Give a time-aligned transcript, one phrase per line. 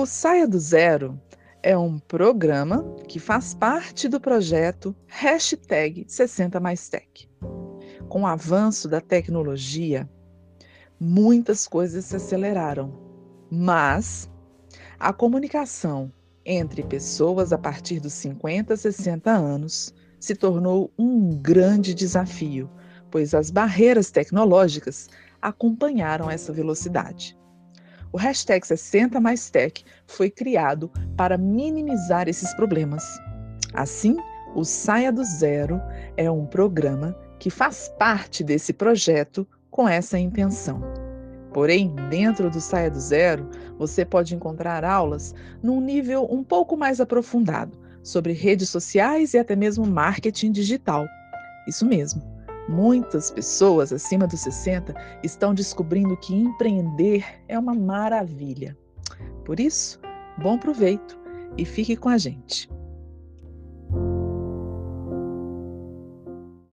[0.00, 1.20] O Saia do Zero
[1.62, 7.28] é um programa que faz parte do projeto Hashtag 60 Mais Tech.
[8.08, 10.08] Com o avanço da tecnologia,
[10.98, 12.98] muitas coisas se aceleraram,
[13.50, 14.26] mas
[14.98, 16.10] a comunicação
[16.46, 22.70] entre pessoas a partir dos 50 a 60 anos se tornou um grande desafio,
[23.10, 25.10] pois as barreiras tecnológicas
[25.42, 27.38] acompanharam essa velocidade.
[28.12, 33.04] O hashtag 60 mais Tech foi criado para minimizar esses problemas.
[33.72, 34.16] Assim,
[34.54, 35.80] o Saia do Zero
[36.16, 40.82] é um programa que faz parte desse projeto com essa intenção.
[41.52, 47.00] Porém, dentro do Saia do Zero, você pode encontrar aulas num nível um pouco mais
[47.00, 51.06] aprofundado sobre redes sociais e até mesmo marketing digital.
[51.66, 52.29] Isso mesmo.
[52.70, 58.78] Muitas pessoas acima dos 60 estão descobrindo que empreender é uma maravilha.
[59.44, 60.00] Por isso,
[60.40, 61.18] bom proveito
[61.58, 62.70] e fique com a gente.